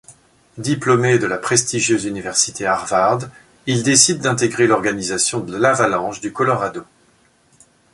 Diplômé 0.57 1.19
de 1.19 1.27
la 1.27 1.37
prestigieuse 1.37 2.05
université 2.07 2.65
Harvard, 2.65 3.19
il 3.67 3.83
décide 3.83 4.19
d'intégrer 4.19 4.65
l'organisation 4.65 5.41
de 5.41 5.55
l'Avalanche 5.55 6.21
du 6.21 6.33
Colorado. 6.33 6.81